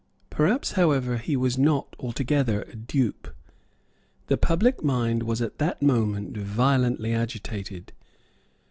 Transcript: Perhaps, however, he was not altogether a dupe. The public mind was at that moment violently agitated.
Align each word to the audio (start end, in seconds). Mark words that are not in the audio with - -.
Perhaps, 0.31 0.71
however, 0.71 1.17
he 1.19 1.37
was 1.37 1.59
not 1.59 1.95
altogether 1.99 2.63
a 2.63 2.75
dupe. 2.75 3.35
The 4.29 4.35
public 4.37 4.83
mind 4.83 5.21
was 5.21 5.43
at 5.43 5.59
that 5.59 5.83
moment 5.83 6.35
violently 6.37 7.13
agitated. 7.13 7.93